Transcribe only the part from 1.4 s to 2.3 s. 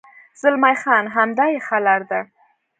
یې ښه لار ده.